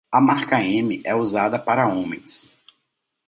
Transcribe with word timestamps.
A 0.11 0.19
marca 0.19 0.59
M 0.63 0.99
é 1.05 1.13
usada 1.13 1.59
para 1.59 1.87
homens. 1.87 2.59